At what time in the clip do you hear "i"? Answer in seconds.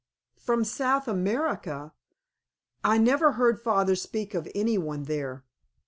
2.83-2.97